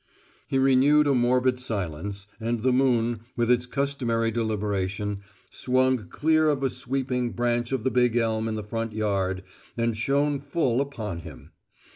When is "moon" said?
2.73-3.19